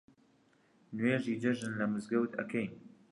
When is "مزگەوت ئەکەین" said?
1.93-2.71